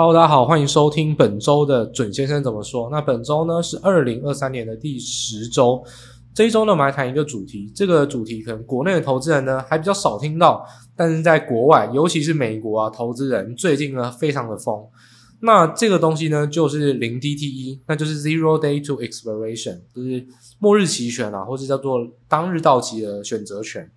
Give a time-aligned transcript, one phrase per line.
[0.00, 2.88] Hello，大家好，欢迎收听本周的准先生怎么说。
[2.88, 5.82] 那本周呢是二零二三年的第十周，
[6.32, 7.68] 这一周呢我们来谈一个主题。
[7.74, 10.64] 这个主题可能国内的投资人呢还比较少听到，
[10.94, 14.86] 但是在国外，尤其是美国啊，投资人最近呢非常的疯。
[15.40, 20.24] 那这个东西呢就是零 DTE，那就是 Zero Day to Expiration，就是
[20.60, 23.90] 末日期权啊，或者叫做当日到期的选择权。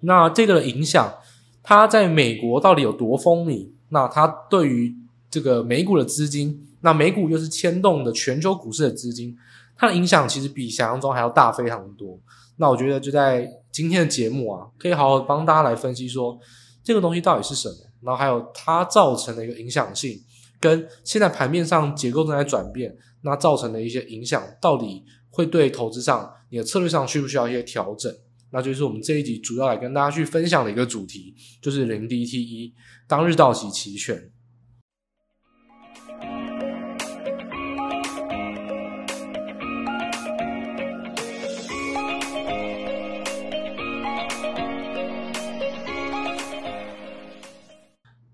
[0.00, 1.14] 那这个的影响，
[1.62, 3.68] 它在美国到底有多风靡？
[3.90, 4.92] 那它对于
[5.30, 9.36] 这个美股的资金，那美股又是牵动的全球股市的资金，
[9.76, 12.18] 它的影响其实比想象中还要大非常多。
[12.56, 16.38] 那我觉得就在今天的节目啊，可以好好帮大家来分析说
[16.82, 20.20] 这个东西到底是什么，然后还有它造成的一个影响性，
[20.58, 28.14] 跟现在盘面上结构正在转变，那造成的一些影响，到底会对投资上你的策略上需不需要一些调整？
[28.52, 32.72] 那就是我们这一集主要来跟大家去分享的一个主题，就是零 DTE
[33.06, 34.30] 当日到期期权。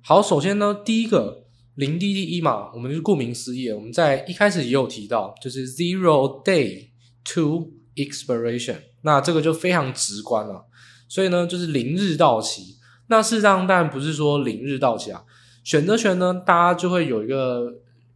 [0.03, 6.91] 好，首先呢，第一个零 DTE 嘛，我们就是顾名思义，我们在一开始也有提到，就是 zero day
[7.25, 8.77] to expiration。
[9.03, 10.67] 那这个就非常直观了，
[11.09, 12.77] 所以呢，就是零日到期。
[13.09, 15.23] 那事实上当然不是说零日到期啊，
[15.63, 17.73] 选择权呢，大家就会有一个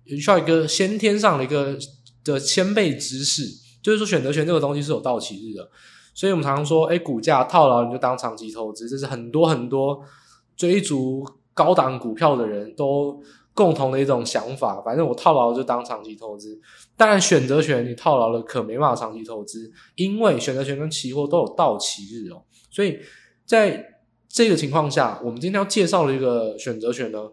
[0.06, 1.78] 需要一个先天上的一个
[2.24, 3.44] 的先备知识，
[3.80, 5.70] 就是说选择权这个东西是有到期日的。
[6.12, 10.02] 所以我们常常说，哎，股价套牢你就当长期投资，这是很多很多
[10.56, 13.22] 追逐高档股票的人都
[13.60, 16.58] 共同的一种想法，反正我套牢就当长期投资。
[16.96, 22.42] 当然，选择权你套牢了可没办法长期投资，因为选择权跟期货都有到期日哦。
[22.70, 22.98] 所以
[23.44, 23.84] 在
[24.30, 27.30] 这个情况下，我们今天要介绍的一个选择权呢，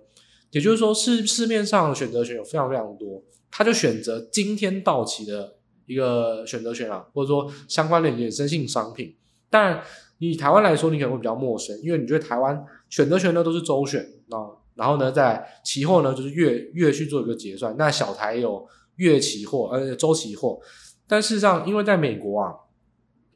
[0.52, 9.16] 也就是说市市面上的选择权有非常非常多，他就选择今天到期的一个选择权啊，或者说相关的衍生性商品。
[9.50, 9.81] 当然，
[10.19, 14.56] 以台湾来说，你可能会比较陌生，因为你觉得台湾选择权呢都是周选啊。
[14.77, 17.75] 然后呢，在期货呢，就是月月去做一个结算。
[17.77, 18.65] 那小台有
[18.95, 20.59] 月期货，呃，周期货。
[21.07, 22.53] 但事实上，因为在美国啊，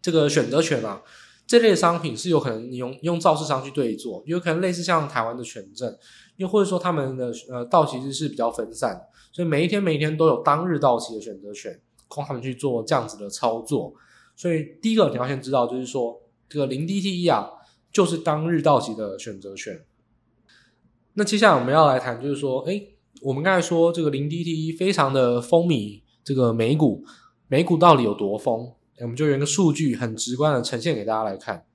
[0.02, 1.02] 这个选择权啊，
[1.48, 5.98] 这类商品是有可能你用用造市商去对做，有可能类似像台湾的权证，
[6.38, 13.94] 又或者说他们的呃到期日是比较分散，所以每一天每一天都有当日到期的选择权，供他们去做这样子的操作。
[14.36, 17.50] 所以第一个你要先知道，就是说这个零 DTE 啊，
[17.92, 19.82] 就是当日到期的选择权。
[21.14, 27.04] 那接下来我们要来谈，就是说，诶，我们刚才说这个零 DTE 非常的风靡，这个美股，
[27.50, 28.72] 美股到底有多疯？
[29.02, 31.66] 我们就用一个数据很直观的呈现给大家来看。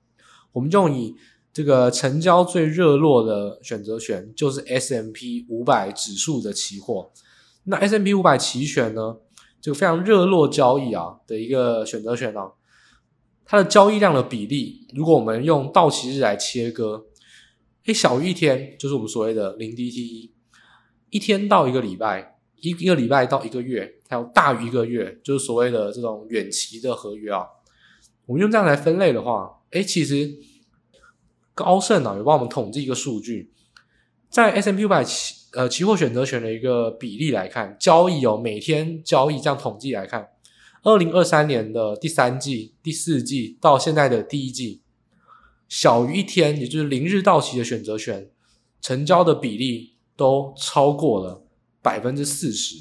[0.53, 1.13] 我们就以
[1.53, 7.11] 这个成交最热络的选择权，就是 S M P 五百指数的期货。
[7.65, 9.17] 那 S M P 五百期权呢，
[9.61, 12.53] 这个非常热络交易啊的一个选择权啊，
[13.45, 17.06] 它的交易量的比例，如果我们用到期日来切割。
[17.87, 20.29] 诶，小于一天就是我们所谓的零 DTE，
[21.09, 27.45] 一天到一个礼拜，一一个礼拜到一个月，还有大于一个月，就是所谓的这种远期的合约啊。
[28.25, 30.29] 我们用这样来分类的话，诶，其实
[31.55, 33.53] 高盛啊有帮我们统计一个数据，
[34.29, 40.27] 在 S&P 500期呃期货选择权的一个比例来看，交易有每天交易这样统计来看，
[40.83, 44.81] 二零二三年的第三季、第四季到现在的第一季。
[45.67, 48.29] 小于一天，也就是零日到期的选择权，
[48.81, 51.43] 成交的比例都超过了
[51.81, 52.75] 百分之四十。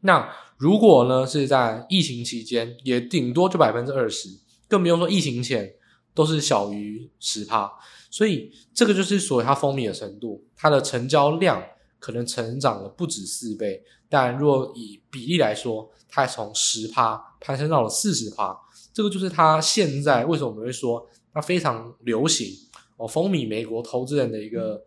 [0.00, 4.28] 那如果呢是在疫情期间，也顶多就百分之二十，
[4.66, 5.74] 更不用说疫情前
[6.12, 7.72] 都是小于十趴。
[8.10, 11.62] 所以这个就是所谓它风靡的程度，它的成交量
[12.00, 13.82] 可能成长了不止四倍。
[14.08, 18.58] 但若以比例来说，它从十趴攀升到了四十趴，
[18.92, 21.08] 这个就是它现在为什么我们会说。
[21.32, 22.48] 它非常流行
[22.96, 24.84] 哦，风靡美国投资人的一个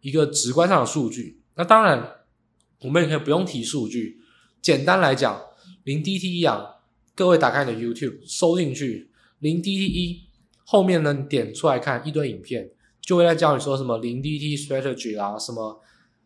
[0.00, 1.42] 一个直观上的数据。
[1.56, 2.12] 那当然，
[2.80, 4.20] 我们也可以不用提数据，
[4.60, 5.40] 简单来讲，
[5.84, 6.76] 零 DT 一啊，
[7.14, 10.22] 各位打开你的 YouTube 搜进去，零 DT 一
[10.64, 12.70] 后面呢，你点出来看一堆影片，
[13.00, 15.80] 就会在教你说什么零 DTE strategy 啦，什么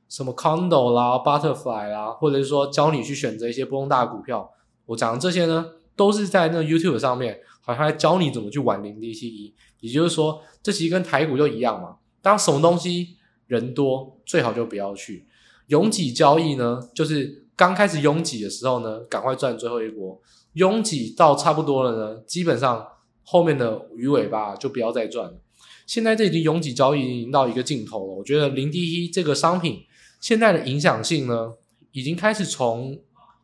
[0.08, 4.50] 什么 Condo 啦，Butterfly 啦，或者是说教你去选择一些波动大的股票。
[4.87, 7.40] 我讲的这些呢，都是在那个 YouTube 上面。
[7.69, 11.97] 好像来教你怎么去玩零 DTE，也就是说，这其实跟台股就一样嘛。
[12.23, 13.17] 当什么东西
[13.47, 15.26] 人多，最好就不要去。
[15.67, 20.19] 拥挤交易呢，就是刚开始拥挤的时候呢，赶快赚最后一波。
[20.55, 22.87] 拥挤到差不多了呢，基本上
[23.23, 25.38] 后面的鱼尾巴就不要再赚了。
[25.87, 28.15] 现在这已经拥挤交易已经到一个尽头了。
[28.15, 29.82] 我觉得零 DTE 这个商品
[30.20, 31.53] 现在的影响性呢，
[31.93, 32.99] 已经开始从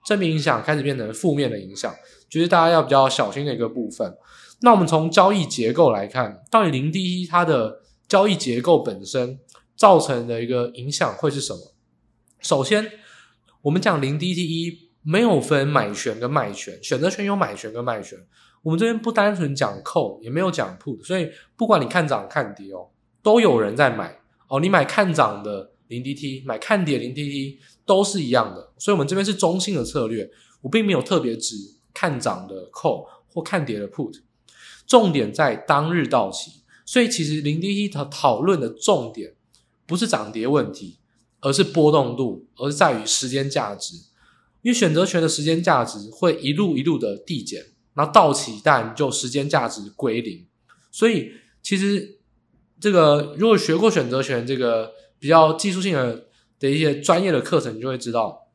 [0.05, 1.95] 正面影响开始变成负面的影响，
[2.35, 4.13] 就是大家要比较小心的一个部分。
[4.63, 9.39] 那我们从交易结构来看，到底零 DT 它的交易结构本身
[9.77, 11.61] 造成的一个影响会是什么？
[12.41, 12.91] 首先，
[13.63, 18.19] 我们讲零 DTE 没有分买权跟卖权，选择权有买权跟卖权。
[18.63, 22.89] 我们这边不单纯讲 call，也没有讲 put，所以不管你看涨看跌哦，
[23.23, 24.59] 都有人在买哦。
[24.59, 28.73] 你买看涨的零 DT，买看跌零 DT 都是一样的。
[28.79, 30.29] 所以我们这边是中性的策略，
[30.63, 31.55] 我并没有特别指
[31.95, 34.21] 看涨的 call 或看跌的 put。
[34.87, 39.33] 重点在当日到期，所以其实零 DT 讨讨论的重点
[39.87, 40.99] 不是涨跌问题，
[41.41, 43.97] 而是波动度，而是在于时间价值。
[44.61, 47.67] 因为选择权的时间价值会一路一路的递减。
[47.97, 50.45] 那到期，但就时间价值归零，
[50.91, 51.31] 所以
[51.63, 52.19] 其实
[52.81, 56.27] 这个如果学过选择权这个比较技术性的
[56.59, 58.49] 的一些专业的课程，你就会知道，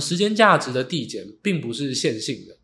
[0.00, 2.58] 时间价值的递减并不是线性的，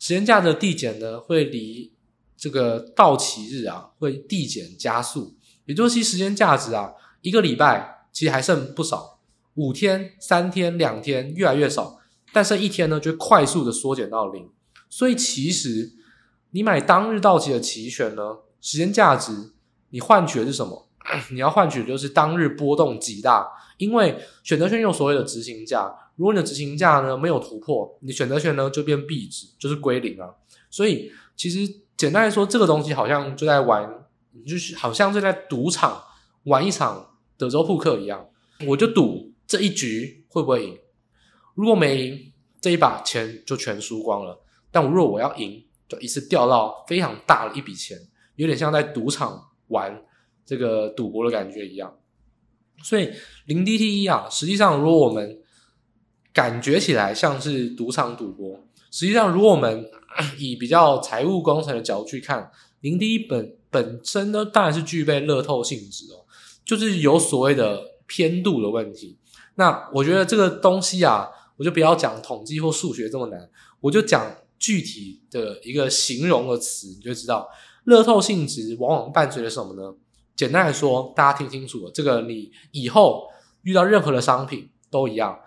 [0.00, 1.92] 时间价的递减呢会离
[2.36, 5.36] 这个到期日啊会递减加速，
[5.66, 9.20] 也就是其实时间价值啊一个礼拜其实还剩不少，
[9.54, 12.00] 五天、三天、两天越来越少，
[12.32, 14.48] 但是一天呢就快速的缩减到零。
[14.88, 15.92] 所以其实
[16.52, 19.52] 你买当日到期的期权呢，时间价值
[19.90, 20.88] 你换取的是什么？
[21.30, 30.28] 你要换取的就是当日波动极大，因为选择权有所谓的执行价，如果你的执行价呢没有突破，你选择权呢就变壁纸，就是归零啊。
[30.68, 33.90] 所以其实简单来说，这个东西好像就在玩，
[34.46, 35.98] 就是好像就在赌场
[36.44, 38.28] 玩一场德州扑克一样，
[38.66, 40.78] 我就赌这一局会不会赢，
[41.54, 44.42] 如果没赢，这一把钱就全输光了。
[44.70, 47.96] 但如果我要赢，就一次掉到非常大的一笔钱，
[48.36, 50.04] 有点像在赌场玩
[50.44, 51.96] 这个赌博的感觉一样。
[52.82, 53.10] 所以
[53.46, 55.39] 零 DTE 啊，实际上如果我们
[56.40, 58.58] 感觉起来像是赌场赌博，
[58.90, 59.84] 实际上如果我们
[60.38, 62.50] 以比较财务工程的角度去看，
[62.80, 66.24] 零第一本本身呢，当然是具备乐透性质哦，
[66.64, 69.18] 就是有所谓的偏度的问题。
[69.56, 71.28] 那我觉得这个东西啊，
[71.58, 73.50] 我就不要讲统计或数学这么难，
[73.80, 74.34] 我就讲。
[74.60, 77.48] 具体的一个形容的词，你就知道
[77.84, 79.94] 乐透性质往往伴随着什么呢？
[80.36, 83.26] 简单来说，大家听清楚了，这个你以后
[83.62, 85.40] 遇到任何的商品都一样，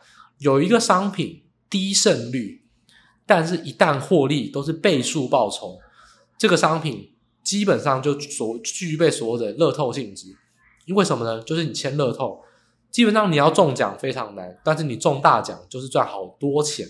[0.43, 2.65] 有一个商品低胜率，
[3.25, 5.79] 但是一旦获利都是倍数报酬，
[6.37, 10.27] 这个商品基本上就所具备所有的乐透性质。
[10.85, 11.41] 因为什么呢？
[11.41, 12.41] 就是你签乐透，
[12.91, 16.85] 基本上你要中奖非常难，但是你中大奖就是赚好多钱。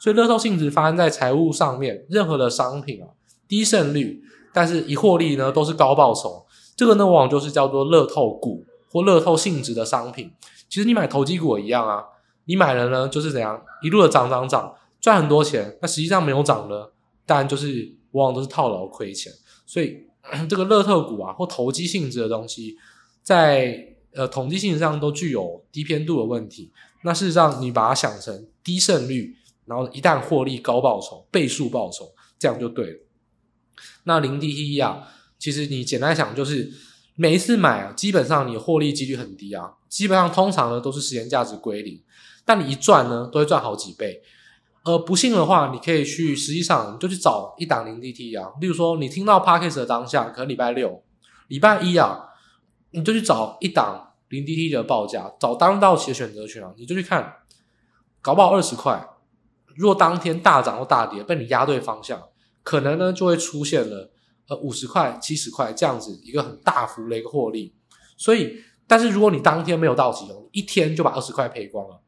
[0.00, 3.06] 所以乐透性质发生在财务上面，任何的商品啊，
[3.46, 6.44] 低胜率，但是一获利呢都是高报酬，
[6.76, 10.32] 这个呢往往就是叫做乐透股或乐透性质的商品。
[10.68, 12.02] 其实你买投机股也一样啊，
[12.48, 16.90] 你买了呢就是怎样一路的涨涨涨，赚很多钱，那实际上没有涨呢，
[17.24, 19.32] 当然就是往往都是套牢亏钱。
[19.64, 19.98] 所以
[20.50, 22.76] 这个乐透股啊或投机性质的东西，
[23.22, 26.72] 在呃统计性质上都具有低偏度的问题。
[27.04, 29.36] 那事实上你把它想成低胜率。
[29.68, 33.00] 然后一旦获利高报酬，倍数报酬，这样就对了。
[34.04, 35.06] 那零 DTE 啊，
[35.38, 36.72] 其实你简单想就是
[37.16, 42.02] 每一次买啊，基本上你获利几率很低啊，基本上通常呢都是时间价值归零，
[42.48, 44.22] 但你一赚呢都会赚好几倍。
[44.84, 51.02] 呃，不信的话，你可以去实际上你就去找一档零 DT 啊，例如说你听到 Podcast 的当下，可能礼拜六、
[51.48, 52.30] 礼拜一啊，
[52.92, 57.34] 你就去找一档零 DT 的报价，找当到期的选择权啊，你就去看，
[58.22, 59.06] 搞不好二十块。
[59.76, 62.22] 若当天大涨或大跌，被你压对方向，
[62.62, 64.10] 可能呢就会出现了
[64.48, 67.74] 呃五十块、七十块这样子一个很大幅的一个获利。
[68.16, 72.00] 所以，但是如果你当天没有到期，一天就把二十块赔光了，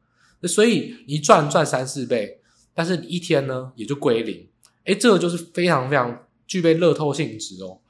[0.49, 2.41] 所以你赚赚三四倍，
[2.75, 4.49] 但是你一天呢也就归零。
[4.85, 7.81] 诶，这个就是非常非常具备乐透性质哦。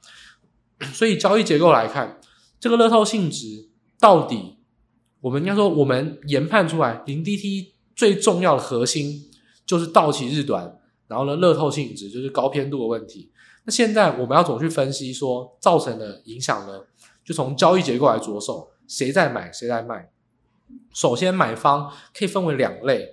[0.93, 2.19] 所以交易结构来看，
[2.59, 4.57] 这个乐透性质到底，
[5.21, 9.27] 我们应该说我们研判出来零 DT 最重要的核心。
[9.63, 13.31] 就是到期日短，然后呢，乐透性质就是高偏度的问题。
[13.63, 16.81] 那现在我们要怎么去分析说造成的影响呢？
[17.23, 20.11] 就从交易结构来着手，谁在买，谁在卖。
[20.93, 23.09] 首先，买方可以分为两类，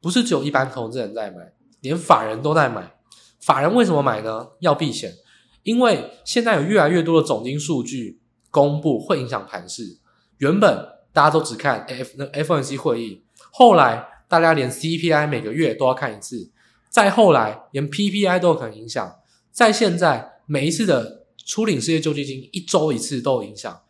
[0.00, 2.94] 不是只有一般投资人在买，连法人都在买。
[3.40, 4.48] 法人为什么买呢？
[4.60, 5.14] 要避险，
[5.62, 9.98] 因为现在有越来越多的总经数据公布，会影响盘势。
[10.38, 14.08] 原本大家都只看 F 那 FOMC 会议，后来。
[14.30, 16.52] 大家连 CPI 每个月都要看一次，
[16.88, 19.16] 再后来连 PPI 都有可能影响，
[19.50, 23.82] 在现在每一次的初领失业救济金一周一次都有影响，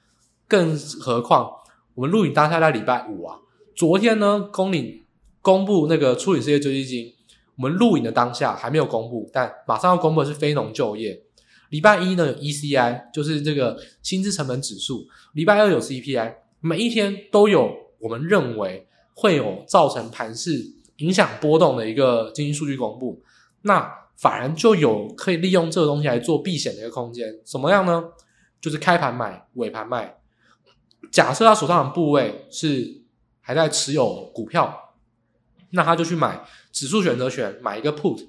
[0.48, 1.50] 更何况
[1.94, 3.38] 我们录影当下在礼拜五啊，
[3.74, 5.02] 昨天呢，公领
[5.42, 7.12] 公布那个初领失业救济金，
[7.56, 11.22] 我们录影的当下还没有公布，但马上要公布的是非农就业。
[11.70, 23.22] 礼拜一呢有 ECI，就是这个薪资成本指数；礼拜二有 CPI，每一天都有我们认为会有造成盘势影响波动的一个经济数据公布。
[23.62, 27.38] 那反而就有可以利用这个东西来做避险的一个空间。
[27.44, 28.04] 怎么样呢？
[28.60, 30.19] 就是开盘买，尾盘卖。
[31.10, 33.02] 假设他手上的部位是
[33.40, 34.94] 还在持有股票，
[35.70, 38.26] 那他就去买指数选择权，买一个 put，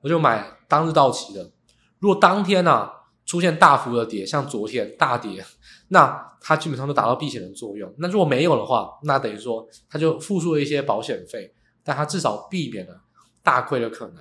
[0.00, 1.50] 我就买当日到期的。
[1.98, 2.92] 如果当天啊
[3.24, 5.44] 出现大幅的跌，像昨天大跌，
[5.88, 7.92] 那它基本上就达到避险的作用。
[7.98, 11.52] 那如果没有的话，那等于说它就付出了一些保险费，
[11.82, 13.00] 但它至少避免了
[13.42, 14.16] 大亏的可能。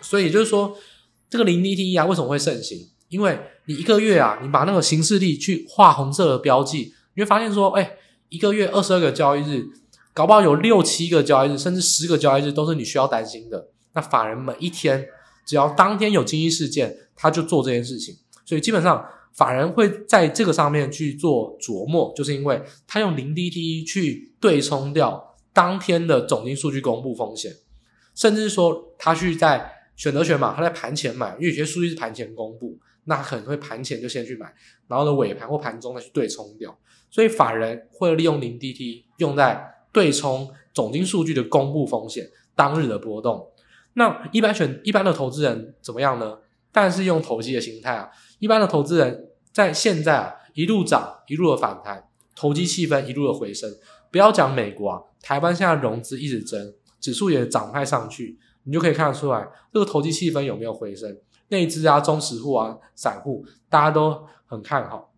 [0.00, 0.76] 所以就是说，
[1.28, 2.88] 这个零 DTE 啊为什么会盛行？
[3.08, 7.96] 因为你一个月啊，你把那个行事历去画红色的标记，你会发现说，哎，
[8.28, 9.66] 一个月二十二个交易日，
[10.14, 13.70] 搞不好有六七个交易日，甚至十个交易日都是你需要担心的。
[13.94, 15.04] 那法人每一天，
[15.44, 27.52] 只要当天有经济事件，他就做这件事情，所以基本上法人会在这个上面去做琢磨，就是因为他用零 D T 去对冲掉当天的总经数据公布风险，
[28.14, 32.77] 甚至说他去在选择权嘛，他在盘前买，因为有些数据是盘前公布，
[33.08, 34.54] 那可能会盘前就先去买，
[34.86, 36.78] 然后呢尾盘或盘中再去对冲掉，
[37.10, 43.50] 所以法人会利用零 DT 用在对冲总经数据的公布风险当日的波动。
[43.94, 46.38] 那一般选一般的投资人怎么样呢？
[46.70, 53.74] 但是用投机的心态啊，一般的投资人在现在啊一路涨一路的反弹，投机气氛一路的回升。
[54.12, 61.18] 不要讲美国啊，台湾现在融资一直增，指数也涨派上去，你就可以看得出来这个投机气氛有没有回升。
[61.48, 65.12] 内资啊、中实户啊、散户，大家都很看好。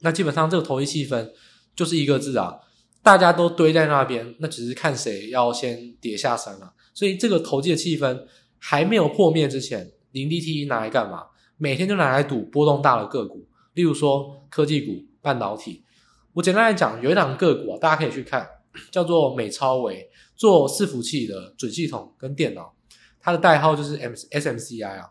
[0.00, 1.30] 那基本上这个投机气氛
[1.74, 2.58] 就是一个字啊，
[3.02, 6.72] 大家都堆在那边，那只是看谁要先跌下山了啊。
[6.94, 8.24] 所以这个投机的气氛
[8.58, 9.92] 还没有破灭之前。
[10.12, 11.26] 零 DTE 拿来干嘛？
[11.58, 15.84] 每天就拿来赌波动大的个股，例如说科技股、半导体。
[16.32, 18.48] 我简单来讲，有一档个股啊，大家可以去看，
[18.90, 22.72] 叫做美超微，做伺服器的准系统跟电脑，
[23.20, 25.10] 它的代号就是 M SMCI 啊。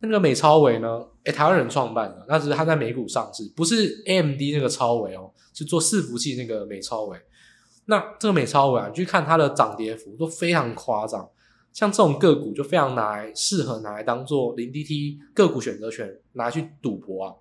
[0.00, 7.18] 那个美超微呢，诶，台湾人创办的，那只是它在美股上市，不是 AMD 那个超微哦，是做伺服器那个美超微。
[7.86, 11.28] 那这个美超微啊，你去看它的涨跌幅都非常夸张。
[11.72, 17.34] 像这种个股就非常拿来适合拿来当做零 DT 个股选择权拿去赌博啊，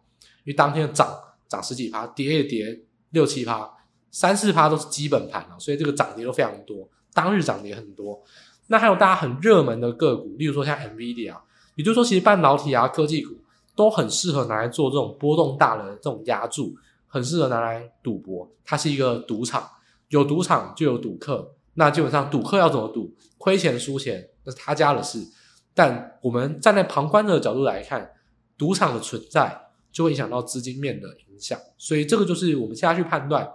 [0.43, 2.81] 因为当天涨涨十几趴，跌也跌
[3.11, 3.71] 六七趴，
[4.11, 8.21] 三四趴都是基本盘啊，所以这个涨跌都非常多，当日涨跌很多。
[8.67, 11.37] 那还有大家很热门的个股，例如说像 NVIDIA，
[11.75, 13.35] 也就是说其实半导体啊科技股
[13.75, 16.75] 都很适合拿来做这种波动大的这种押注，
[17.07, 19.69] 很适合拿来赌博，它是一个赌场，
[20.09, 21.53] 有赌场就有赌客。
[21.73, 25.21] 那基本上赌客要怎么赌，亏钱输钱那是他家的事。
[25.73, 28.11] 但我们站在旁观者的角度来看，
[28.57, 31.59] 赌场的存在就会影响到资金面的影响。
[31.77, 33.45] 所以这个就是我们现在去判断，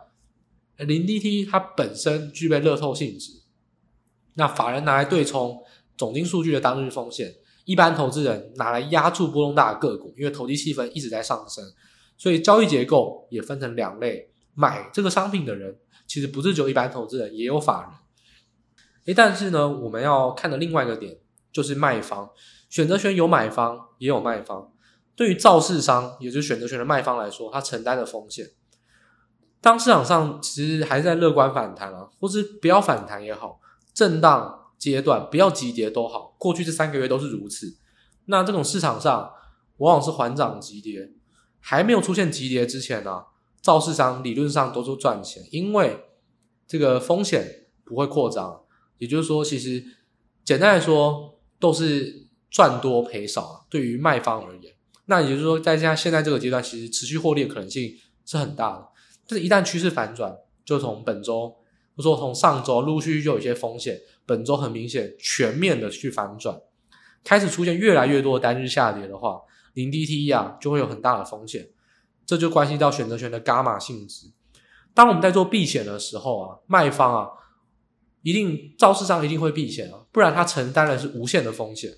[0.77, 3.41] 零 DT 它本身具备乐透性质。
[4.35, 5.63] 那法人拿来对冲
[5.97, 7.35] 总经数据的当日风险，
[7.65, 11.65] 一般投资人拿来压住波动大的个股，因为投机气氛一直在上升，
[12.17, 14.29] 所以交易结构也分成两类。
[14.53, 17.91] 买这个商品的人，其实不是只有一般投资人，也有法人。
[19.07, 21.17] 诶，但是呢，我们要看的另外一个点
[21.53, 22.29] 就是卖方
[22.69, 24.73] 选择权有买方也有卖方。
[25.15, 28.47] 对于造市商，也就是选择权的卖方来说，他承担的风险。
[29.61, 33.61] 当市场上其实还在乐观反弹啊，或是不要反弹也好，
[33.95, 37.77] 震荡阶段不要急跌都好，过去这三个月都是如此。
[38.25, 39.31] 那这种市场上
[39.77, 41.13] 往往是缓涨急跌，
[41.61, 43.25] 还没有出现急跌之前呢，
[43.61, 46.05] 造市商理论上都是赚钱，因为
[46.67, 48.63] 这个风险不会扩张。
[48.99, 49.85] 也就是说，其实
[50.45, 53.67] 简单来说，都是赚多赔少。
[53.71, 54.75] 对于卖方而言，
[55.07, 57.95] 那也就是说，在现现在这个阶段，其实持续获利的可能性
[58.25, 58.89] 是很大的。
[59.27, 61.49] 但是，一旦趋势反转，就从本周，
[61.97, 66.61] 或者说从上周陆续续就有一些风险，本周很明显全面的去反转，
[67.25, 69.41] 开始出现越来越多的单日下跌的话，
[69.75, 71.69] 零 DTE 啊就会有很大的风险。
[72.27, 74.31] 这就关系到选择权的伽马性质。
[74.95, 77.29] 当我们在做避险的时候啊，卖方啊。
[78.23, 81.91] 一定造市商一定会避险啊，不然他承担的是无限的风险。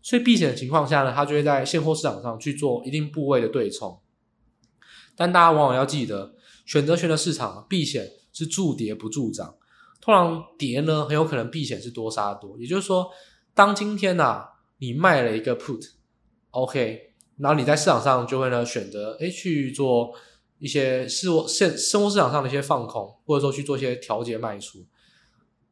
[0.00, 4.00] 所以避险的情况下呢，他就会在现货市场上去做一定部位的对冲。
[5.14, 9.55] 但大家往往要记得，选择权的市场避险是助跌不助涨。
[10.00, 12.56] 通常跌呢，很有可能避险是多杀多。
[12.58, 13.10] 也就是说，
[13.54, 14.48] 当今天啊，
[14.78, 20.12] 你卖了一个 put，OK，然后你在市场上就会呢选择诶去做
[20.58, 24.86] 一些生活现生活市场上的一些放空，或者说去做一些调节卖出。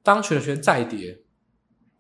[0.03, 1.23] 当全权再跌，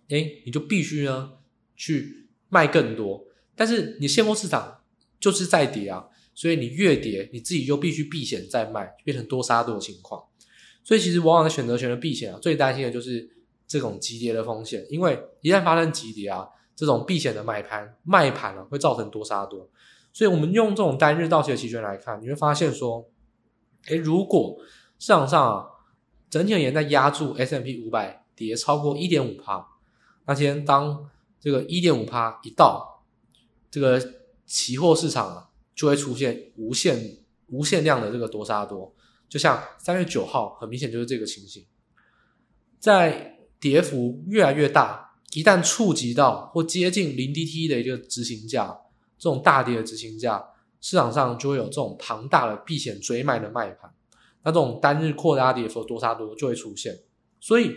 [0.08, 1.32] 哎，你就必须呢
[1.76, 3.24] 去卖更多。
[3.56, 4.82] 但是你现货市场
[5.20, 10.22] 就是在跌啊，所以你越跌，你自己就必须避险再卖，变成多杀多的情况。
[10.84, 13.28] 所以其实往往选择权的避险啊，最担心的就是
[13.66, 19.68] 这种急跌的风险，因为一旦发生急跌啊，这种避险的买盘卖盘啊，会造成多杀多。
[20.12, 23.08] 所以我们用这种单日到期的期权来看，你会发现说，
[23.86, 24.58] 诶，如果
[24.98, 25.66] 市场上啊，
[26.28, 29.66] 整体而言在压住 S M P 五百跌超过一点五趴，
[30.26, 31.10] 那今天当
[31.40, 33.02] 这个一点五趴一到，
[33.70, 34.00] 这个
[34.44, 37.16] 期货市场啊，就会出现无限
[37.48, 38.94] 无限量的这个多杀多。
[39.34, 41.66] 就像三月九号，很明显就是这个情形，
[42.78, 48.78] 在跌幅越来越大，一旦触及到或接近零 DT 的一个执行价，
[49.18, 50.40] 这种大跌的执行价，
[50.80, 53.92] 市场上就会有这种庞大的避险追卖的卖盘，
[54.44, 56.96] 那这种单日扩大跌幅多杀多就会出现。
[57.40, 57.74] 所以，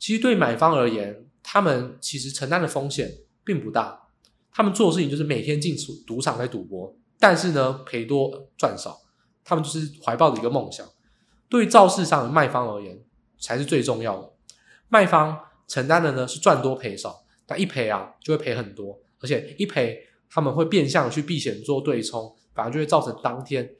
[0.00, 3.08] 其实对买方而言，他们其实承担的风险
[3.44, 4.08] 并不大，
[4.50, 8.98] 他们做的事情就是每天进出赌场在赌博，但是呢，赔多赚少，
[9.44, 10.84] 他们就是怀抱着一个梦想。
[11.48, 12.98] 对造市上的卖方而言，
[13.38, 14.32] 才是最重要的。
[14.88, 15.38] 卖方
[15.68, 23.74] 承担的呢是赚多赔少，但一赔啊就会赔很多，而且一赔他们会变相去避险做对冲，反而就会造成当天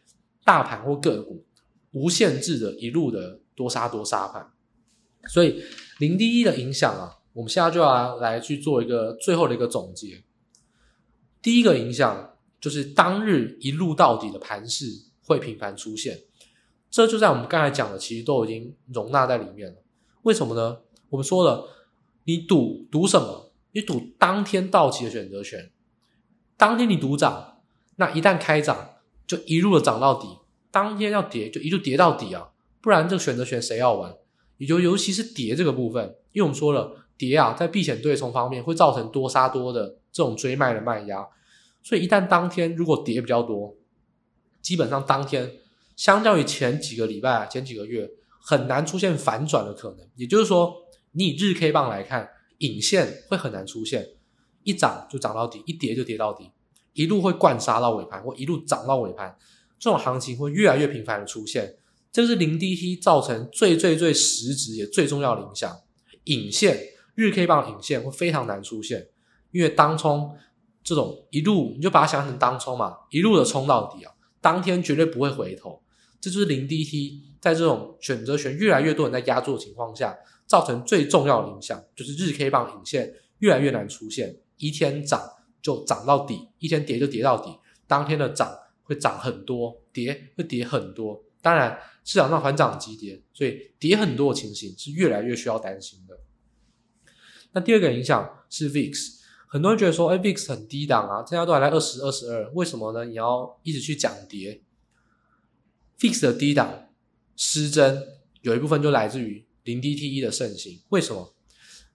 [0.44, 1.44] 大盘或个股
[1.92, 4.52] 无限制的一路的多杀多杀盘。
[5.28, 5.62] 所以
[5.98, 10.22] 零第一的影响啊，我们现在就要来去做一个最后的一个总结。
[11.42, 14.86] 第一个影响就是当日一路到底的盘势
[15.24, 16.18] 会频繁出现。
[16.90, 19.76] 这就在我们刚才讲的，其实都已经容纳在里面了。
[20.22, 20.78] 为什么呢？
[21.10, 21.68] 我们说了，
[22.24, 23.52] 你赌赌什么？
[23.72, 25.70] 你赌当天到期的选择权，
[26.56, 27.58] 当天你赌涨，
[27.96, 28.94] 那一旦开涨，
[29.26, 30.26] 就一路的涨到底；
[30.70, 32.48] 当天要跌，就一路跌到底啊！
[32.80, 34.14] 不然这个选择权谁要玩？
[34.56, 41.26] 也就尤其是跌这个部分，因为我们说了，跌啊，在避险对冲方面会造成多杀多的这种追卖的卖压，
[41.82, 43.74] 所以一旦当天如果跌比较多，
[44.62, 45.52] 基本上当天。
[45.96, 50.06] 相较于前几个礼拜、前几个月，很难出现反转的可能。
[50.14, 50.76] 也就是说，
[51.12, 52.28] 你以日 K 棒来看，
[52.58, 54.06] 影线会很难出现，
[54.62, 56.50] 一涨就涨到底，一跌就跌到底，
[56.92, 59.36] 一路会灌杀到尾盘，或一路涨到尾盘，
[59.78, 61.76] 这种行情会越来越频繁的出现。
[62.12, 65.74] 这是零 DT 造成最最最实质也最重要的影响。
[66.24, 66.78] 影线
[67.14, 69.08] 日 K 棒影线会非常难出现，
[69.50, 70.36] 因为当冲
[70.84, 75.82] 这种一路你就把它想成当冲嘛，一路的冲到底啊，当天绝对不会回头。
[76.20, 84.36] 这就是零 DT 在这种选择权越来越多人在压住的情况下，造成最重要的影响，就是日 K 棒影线越来越难出现。
[84.56, 85.20] 一天涨
[85.60, 87.58] 就涨到底，一天跌就跌到底。
[87.86, 88.52] 当天的涨
[88.82, 91.22] 会涨很多，跌会跌很多。
[91.42, 96.18] 当然，市场上反涨急跌，所以跌很多的情形是越来越需要担心的。
[97.52, 103.04] 那第二个影响是 VIX，很多人觉得说，哎，VIX 很低档啊，大家都还在二十二十二，为什么呢？
[103.04, 104.60] 你要一直去讲跌
[105.98, 106.88] ？VIX 的低档
[107.36, 108.02] 失真
[108.42, 110.80] 有一部分就来自于零 DTE 的盛行。
[110.90, 111.34] 为什么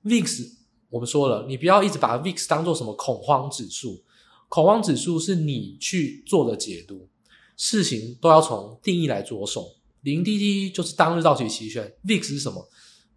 [0.03, 0.49] ？VIX
[0.89, 4.03] 我们说了，你不要一直把 VIX 当做什么恐慌指数，
[4.49, 7.07] 恐慌指数是你去做的解读，
[7.55, 9.75] 事情都要从定义来着手。
[10.01, 12.67] 零 DTE 就是当日到期期权，VIX 是什么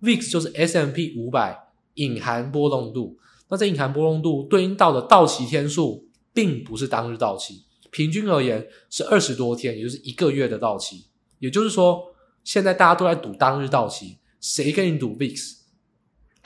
[0.03, 1.59] ？VIX 就是 SMP 五百
[1.95, 3.19] 隐含波动度。
[3.49, 7.64] 那这隐含波动度对应到的到期天数，并不是当日到期。
[7.95, 11.07] 平均而言是二十多天，也就是一个月的到期。
[11.39, 15.59] 也就是说，现在大家都在赌当日到期，谁跟你赌 VIX？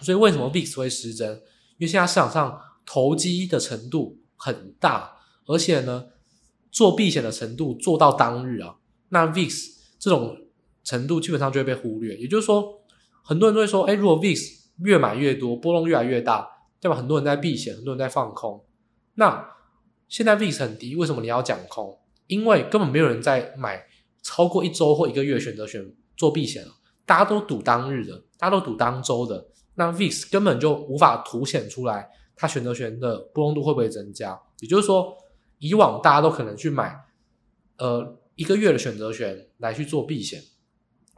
[0.03, 1.27] 所以为什么 VIX 会失真？
[1.79, 6.09] 因为现在市场上投机的程度很大，而且呢，
[6.71, 8.77] 做避险的程度做到当日啊，
[9.09, 10.37] 那 VIX 这种
[10.85, 12.15] 程度基本上就会被忽略。
[12.19, 12.83] 也就是说，
[13.23, 16.47] 很多人都会说，哎，如果 VIX 越买越多，波动越来越大，
[16.79, 16.95] 对吧？
[16.95, 18.63] 很多人在避险，很多人在放空，
[19.15, 19.57] 那。
[20.09, 21.99] 现在 VIX 很低，为什么你要讲空？
[22.27, 23.87] 因为根本没有人在买
[24.23, 26.73] 超过一周或一个月选择权做避险了，
[27.07, 34.39] 大家都赌当日的，大家都赌当周的，那 VIX 根本就无法凸显出来它选择权的波动度会不会增加。
[34.61, 35.17] 也就是说，
[35.59, 36.95] 以往大家都可能去买
[37.79, 40.43] 呃一个月的选择权来去做避险，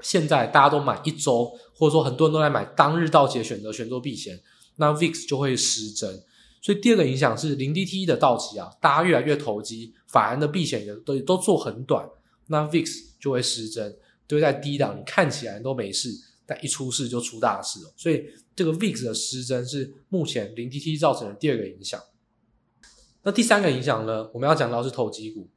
[0.00, 4.40] 现在大家都买一周，或者说很多人都来买当日到期的选择权做避险，
[4.76, 6.22] 那 VIX 就会失真。
[6.60, 12.06] 所以第二个影响是零 D T 的到期啊，大家越来越投机，法人的避险也都都做很短，
[12.48, 12.86] 那 VIX
[13.18, 13.96] 就会失真，
[14.26, 16.10] 堆在低档，你看起来都没事，
[16.44, 17.92] 但一出事就出大事了。
[17.96, 22.00] 所以这个 VIX 的失真是目前零 D T 造成的第二个影响。
[23.22, 25.48] 那第三个影响呢，我们要讲到是投机股。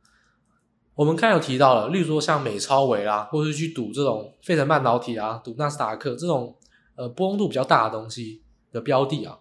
[0.96, 6.56] 我们刚有提到了，例如说像美超维啦，或者是去赌这种费城半导体啊，赌纳斯达克这种
[6.96, 9.40] 呃波动度比较大的东西的标的啊，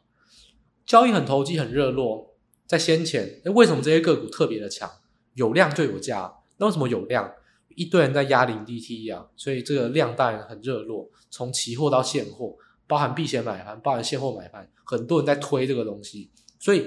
[0.84, 2.34] 交易很投机，很热络。
[2.66, 4.90] 在先前，诶为什么这些个股特别的强？
[5.34, 6.34] 有量就有价。
[6.58, 7.32] 那为什么有量？
[7.74, 11.10] 一堆人在压零 DT 啊，所以这个量当然很热络。
[11.30, 12.54] 从期货到现货，
[12.86, 16.30] 包含避险买盘，包含现货买盘，很多人在推这个东西。
[16.58, 16.86] 所以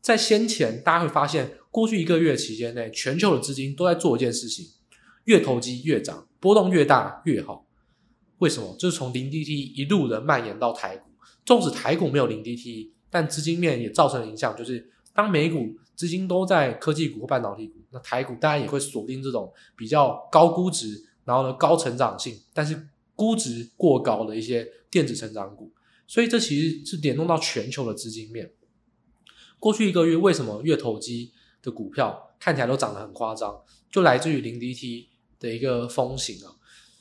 [0.00, 4.66] 在先前，大家会发现，过去一个月期间内，全球的资金都在做一件事情：
[5.24, 7.66] 越投机越涨，波动越大越好。
[8.38, 8.76] 为什么？
[8.78, 11.10] 就是从零 DT 一路的蔓延到台股。
[11.44, 14.90] 纵使台股没有零 DT 但资金面也造成影响，就是。
[15.14, 25.72] 当美股资金都在科技股或半导体股，那台股当然也会锁定这种比较高估值，然后呢高成长性，但是估值过高的一些电子成长股。
[26.06, 28.52] 所以这其实是联动到全球的资金面。
[29.58, 33.60] 过去一个月为什么越投机的股票看起来都涨得很夸张？
[33.90, 35.06] 就来自于零 DT
[35.40, 36.54] 的一个风行啊。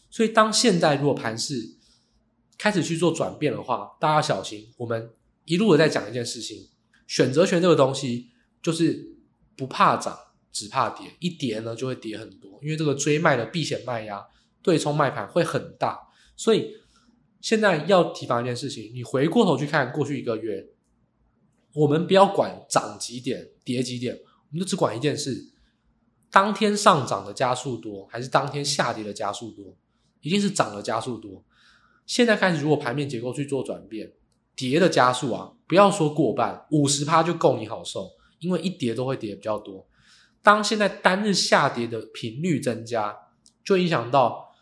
[0.10, 1.76] 所以当现在如果盘势
[2.58, 4.74] 开始去做转变的话，大家小心。
[4.78, 5.12] 我们
[5.48, 6.70] 一路的在讲一件事情。
[7.08, 8.32] 选择权这个东西
[8.62, 9.16] 就是
[9.56, 10.14] 不怕涨，
[10.52, 11.10] 只怕跌。
[11.20, 14.28] 一跌呢就会跌很多，因为这个追卖的避险卖压、
[14.62, 15.98] 对冲卖盘会很大。
[16.36, 16.76] 所以
[17.40, 20.68] 现在要提防一件事情：你回过头去看过去一个月，
[21.74, 25.54] 我们不要管涨几点、跌几点，我们就只管一件事：
[26.30, 29.78] 当天上涨的加速多，还是当天下跌的加速多？
[30.20, 31.46] 一定是涨的加速多。
[32.06, 34.12] 现在开始，如果盘面结构去做转变。
[34.58, 39.88] 跌的加速啊，不要说过半，五十趴就够你好受，因为一跌都会跌比较多。
[40.42, 43.16] 当现在单日下跌的频率增加，
[43.64, 44.54] 就影响到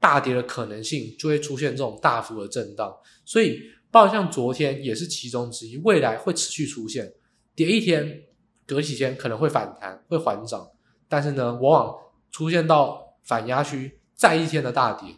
[0.00, 2.92] 大跌的可能性，就会出现这种大幅的震荡。
[3.24, 3.60] 所以，
[3.92, 7.12] 包括像昨天也是其中之一，未来会持续出现
[7.54, 8.24] 跌一天，
[8.66, 10.66] 隔几天可能会反弹，会缓涨，
[11.08, 11.94] 但是呢，往往
[12.32, 15.14] 出现到反压区，再一天的大跌。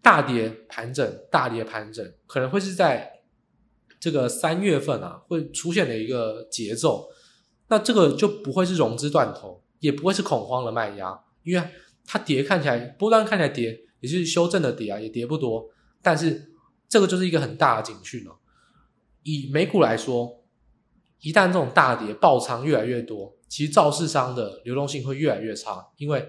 [0.00, 3.11] 大跌盘整，大跌盘整，可能会是在
[4.02, 7.08] 这个三月份啊，会出现的一个节奏。
[7.68, 11.68] 那这个就不会是融资断头，也不会是恐慌的卖压，因为
[12.04, 15.70] 它跌看起来波段看起来跌，也是修正的跌啊，也跌不多。
[16.02, 16.50] 但是
[16.88, 18.36] 这个就是一个很大的警讯了。
[19.22, 20.42] 以美股来说，
[21.20, 26.28] 一旦这种大跌爆仓越来越多，其实造市商的流动性会越来越差，因为。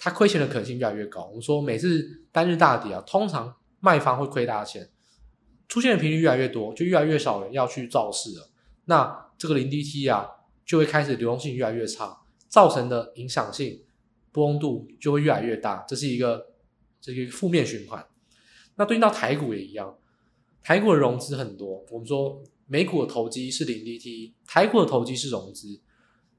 [0.00, 1.24] 它亏钱的可能性越来越高。
[1.24, 4.88] 我们说每次单日大跌啊，通常卖方会亏大钱，
[5.68, 8.50] 出现的频率越来越多，就越来越少人要去造势了。
[8.86, 10.26] 那这个零 DT 啊，
[10.64, 13.84] 就会开始流动性越来越差，造成的影响性
[14.32, 16.54] 波动度就会越来越大，这是一个
[17.00, 18.04] 这个负面循环。
[18.76, 19.96] 那对应到台股也一样，
[20.62, 21.84] 台股的融资很多。
[21.90, 25.80] 我们说美股的投机是零 DT，台股的投机是融资。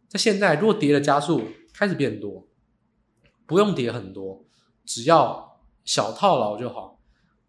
[0.08, 1.42] 在现在，如果跌的加速
[1.74, 2.46] 开始变多。
[3.46, 4.46] 不用跌很多，
[4.86, 6.99] 只要小套牢就好。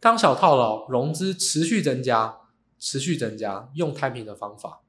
[0.00, 2.38] 当小套牢融资持续增加，
[2.78, 4.80] 持续增加，用摊平的方法，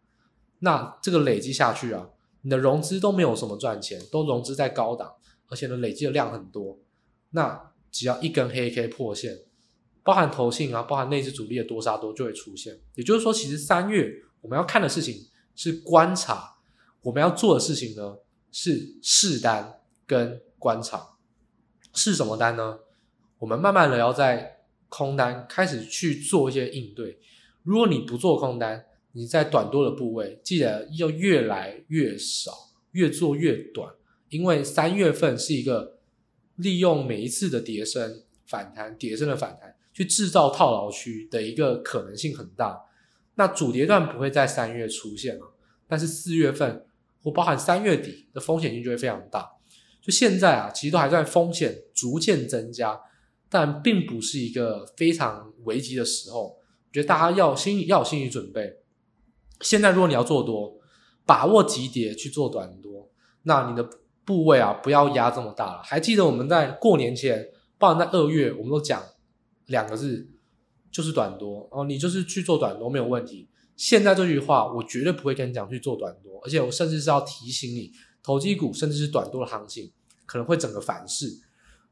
[0.60, 2.10] 那这个累积下去啊，
[2.42, 5.14] 你的融资都没有什么赚钱，都融资在高档，
[5.50, 6.80] 而且呢累积的量很多。
[7.32, 9.40] 那只要一根黑 K 破线，
[10.04, 12.80] 包含投信啊，包含内资主力的多杀多就会出现。
[12.96, 16.56] 也就是说，其实三月我们要看的事情是观察，
[17.02, 18.18] 我们要做的事情呢
[18.52, 20.42] 是试单跟。
[20.62, 21.16] 观察
[21.92, 22.82] 试什么单呢？
[23.40, 24.61] 我们慢慢的要在
[24.92, 27.18] 空单开始去做一些应对。
[27.64, 32.52] 如果你不做空单，你在短多的部位记得要越来越少，
[32.92, 33.90] 越做越短。
[34.28, 35.98] 因为三月份是一个
[36.58, 42.82] 利用每一次的跌升反弹、跌升的反弹去制造套牢区的一个可能性很大。
[43.36, 45.54] 那主跌段不会在三月出现了，
[45.88, 46.86] 但是四月份
[47.24, 49.50] 或包含三月底的风险性就会非常大。
[50.02, 53.00] 就现在啊，其实都还在风险逐渐增加，
[53.52, 56.44] 但并不是一个非常危急的时候。
[56.48, 58.78] 我觉得大家要心要有心理准备。
[59.60, 60.80] 现在如果你要做多，
[61.26, 63.10] 把握急跌去做短多，
[63.44, 63.88] 那你的
[64.26, 65.82] 部位啊不要压这么大了。
[65.84, 69.04] 还记得我们在过年前，包含在二月，我们都讲
[69.68, 70.28] 两个字，
[70.92, 71.68] 就是短多。
[71.72, 73.48] 哦，你就是去做短多没有问题。
[73.78, 77.92] 现在这句话我绝对不会跟你讲去做短多，而且我甚至是要提醒你。
[78.24, 79.92] 投机股甚至是短多的行情
[80.28, 81.26] 可能会整个反噬，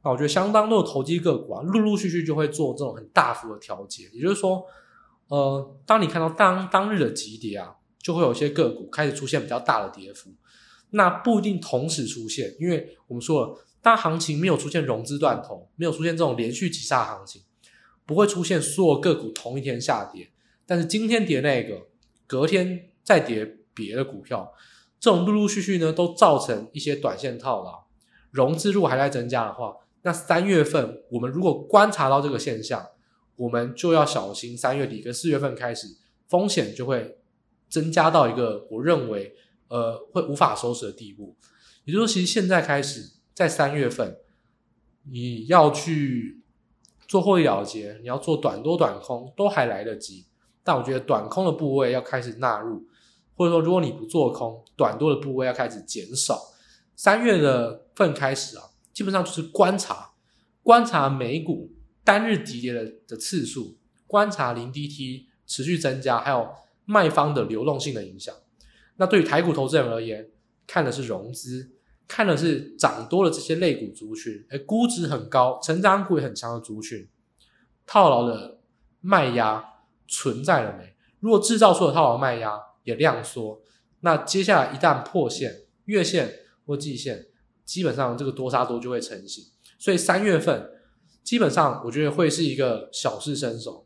[0.03, 4.09] 那我觉得相当多的投机个股啊，陆陆续续就会做这种很大幅的调节。
[4.13, 4.63] 也就是说，
[5.27, 10.31] 呃，当你看到当当日的急跌啊，就会有些个股开始出现比较大的跌幅。
[10.91, 17.41] 那不一定同时出现，因为我们说了，当行情没有出现融资断头，没有出现这种连续急杀行情，
[18.05, 20.29] 不会出现所有个股同一天下跌。
[20.65, 21.87] 但是今天跌那个，
[22.25, 24.53] 隔天再跌别的股票。
[24.99, 27.85] 这种陆陆续续呢，都造成一些短线套牢，
[28.31, 29.75] 融资如果还在增加的话，
[30.09, 32.83] 那三月份我们如果观察到这个现象，
[33.35, 35.85] 我们就要小心，三月底跟四月份开始
[36.27, 37.19] 风险就会
[37.69, 39.35] 增加到一个我认为
[39.67, 41.35] 呃会无法收拾的地步。
[41.85, 44.17] 也就是说，其实现在开始在三月份，
[45.03, 46.41] 你要去
[47.07, 50.25] 做获利了结，你要做短多短空都还来得及。
[50.63, 52.83] 但我觉得短空的部位要开始纳入，
[53.35, 56.41] 或者说如果你不做空，短多的部位要开始减少。
[56.95, 60.11] 三月的份开始啊，基本上就是观察，
[60.63, 61.71] 观察美股
[62.03, 66.49] 单日急跌的的次数，观察零 DT 持续增加，还有
[66.85, 68.33] 卖方的流动性的影响。
[68.97, 70.29] 那对于台股投资人而言，
[70.67, 71.71] 看的是融资，
[72.07, 77.07] 看的是涨多了这些类股族群，而，估值很高，成长股也很强的族群，
[77.85, 78.59] 套牢的
[78.99, 79.63] 卖压
[80.07, 80.95] 存在了没？
[81.19, 83.61] 如果制造出了套牢卖压也量缩，
[84.01, 87.27] 那接下来一旦破线、月线或季线，
[87.69, 89.43] 基本上这个多杀多就会成型。
[89.77, 90.71] 所以三月份
[91.23, 93.85] 基本上我觉得会是一个小试身手，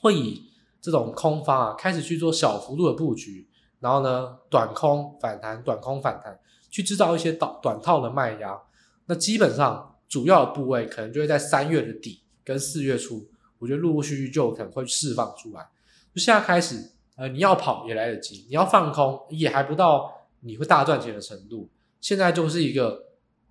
[0.00, 3.46] 会以这种空方啊开始去做小幅度的布局，
[3.80, 8.58] 然后呢短空反弹、短空反弹，去制造一些短短套的卖压。
[9.04, 13.28] 那基本上主要的部位可能就会在三月的底跟四月初。
[13.58, 15.68] 我觉得陆陆续续就可能会释放出来。
[16.14, 21.70] 就现在开始，呃，你要跑也来得及，你要放空也还不到你会大赚钱的程度。
[22.02, 23.02] 现在就是一个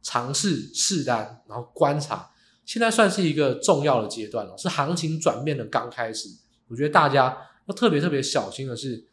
[0.04, 2.30] 尝试试单，然后观察。
[2.64, 6.30] 现在算是一个重要的阶段了，是行情转变的刚开始。
[6.68, 7.36] 我觉得大家
[7.66, 9.04] 要特别特别小心的是，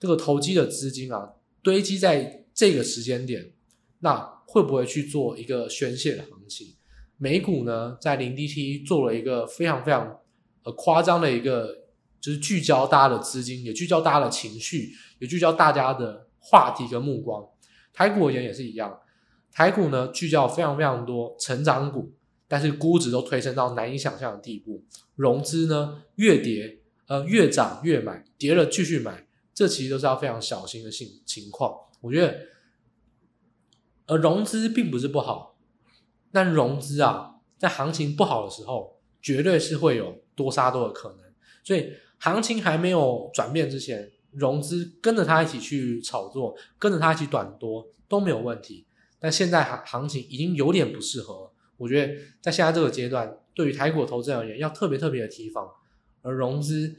[0.00, 3.52] 这个投机的资金啊，堆积在这个时间点，
[4.00, 6.74] 那会不会去做一个宣泄的行情？
[7.16, 10.18] 美股呢，在零 DT 做了一个非常非常。
[10.64, 11.84] 呃，夸张的一个
[12.20, 17.48] 就是聚焦大家的资金，也聚焦大家的情绪，也聚焦大家的话题跟目光。
[17.96, 19.00] 台股而言也是一样，
[19.50, 22.12] 台股呢聚焦非常非常多成长股，
[22.46, 24.84] 但是估值都推升到难以想象的地步。
[25.14, 31.74] 融资呢越跌，呃越涨越买，跌了继续买，这其实都是要非常小心的性情况。
[32.02, 32.38] 我觉得，
[34.08, 35.56] 呃融资并不是不好，
[36.30, 40.20] 但融资啊在行情不好的时候，绝对是会有。
[40.36, 41.20] 多杀多的可能，
[41.64, 48.86] 所以行情还没有转变之前，融资跟着它一起去炒作，跟着它一起短多都没有问题。
[49.18, 55.68] 但现在行行情已经有点不适合，我觉得在现在这个阶段，对于台股投资而言，要特别特别的提防。
[56.22, 56.94] 而融资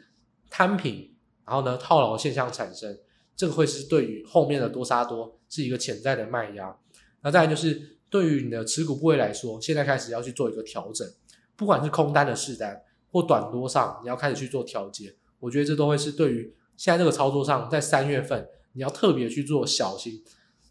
[0.50, 1.13] 摊平，
[1.45, 2.97] 然后呢套牢现象产生，
[3.36, 6.76] 这个会是对于后面的多杀多是一个潜在的卖压。
[7.21, 11.08] 那再来就是对于你的持股部位来说，现在开始要去做一个调整，
[11.56, 12.82] 不管是空单的试单。
[13.10, 20.24] 或短多上，你要开始去做调节，我觉得这都会是对于现在这个操作上，在三月份你要特别去做小心。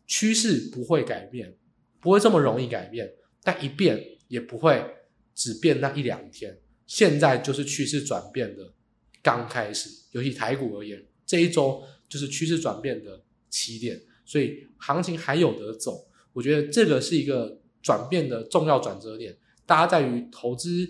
[0.06, 1.56] 趋势不会改变，
[2.00, 4.82] 不会这么容易改变，但一变也不会
[5.34, 6.56] 只变那一两天。
[6.86, 8.72] 现在就是趋势转变的
[9.20, 16.06] 刚开始，尤其台股而言，这一周就是趋势转变的起点，所以行情还有得走。
[16.32, 20.88] 我觉得这个是一个转变的重要转折点，大家在于投资。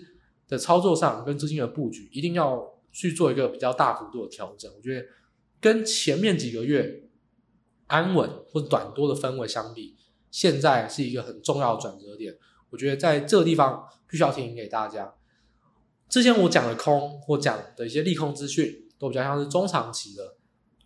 [0.49, 2.65] 的操作上跟资金的布局，一定要
[2.97, 4.71] 去做一个比较大幅度的调整。
[4.75, 5.05] 我觉得
[5.61, 7.03] 跟前面几个月
[7.85, 9.95] 安稳或短多的氛围相比，
[10.31, 12.35] 现在是一个很重要的转折点。
[12.71, 15.13] 我觉得在这个地方必须要提醒给大家，
[16.09, 20.35] 之前我讲的空或讲的一些利空资讯，都比较像是中长期的，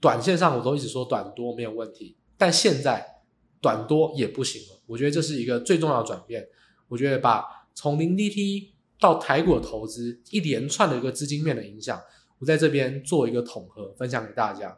[0.02, 3.24] 短线上我都一直说短多没有问题，但现在
[3.62, 4.82] 短多也不行了。
[4.86, 6.46] 我觉得这是一个最重要的转变。
[6.90, 12.00] 我觉得把从零 DT 到台股投资一连串的一个资金面的影响，
[12.38, 14.78] 我在这边做一个统合分享给大家。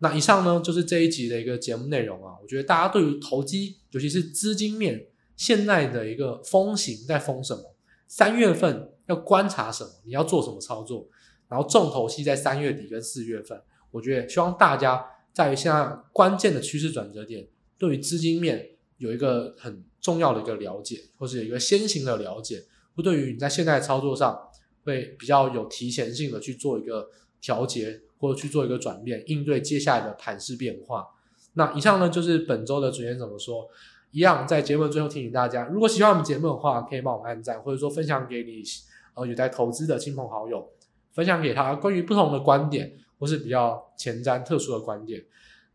[0.00, 2.34] 那以上呢就是这一集的一个节目内容啊。
[2.42, 7.76] 我觉得大家对于投机，尤其是资金面现在的一个风行在风什么，
[8.08, 11.08] 三月份要观察什么，你要做什么操作，
[11.48, 13.62] 然后重头戏在三月底跟四月份。
[13.92, 17.46] 我觉得希望大家在于现在关键的趋势转折点，
[17.78, 22.64] 对于资金面有一个很重要的一个了解，或是有一个先行的了解。
[22.94, 24.48] 不对于你在现在操作上
[24.84, 27.08] 会比较有提前性的去做一个
[27.40, 31.08] 调节，或者去做一个转变，应对接下来的盘势变化。
[31.54, 33.68] 那以上呢就是本周的主演怎么说，
[34.10, 38.62] 一样在节目最后提醒大家，如果喜欢我们节目的话，可以帮我们按赞，或者说分享给你
[39.14, 40.68] 呃有在投资的亲朋好友，
[41.12, 45.24] 分享给他关于不同的观点，或是比较前瞻特殊的观点。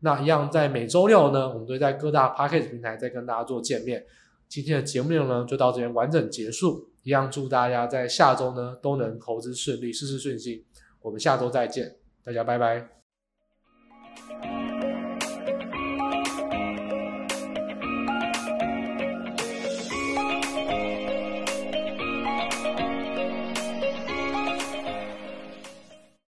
[0.00, 4.04] 那一样在每周六呢，我们都会在各大 Podcast 平台再跟大家做见面。
[4.48, 6.89] 今天的节目内容呢就到这边完整结束。
[7.02, 10.64] 一样祝大家在下周呢都能投资顺利，事事顺心。
[11.00, 12.99] 我们下周再见，大家拜拜。